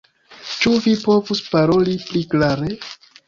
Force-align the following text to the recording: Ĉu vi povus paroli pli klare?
Ĉu 0.63 0.71
vi 0.85 0.93
povus 1.03 1.43
paroli 1.51 1.95
pli 2.09 2.23
klare? 2.35 2.73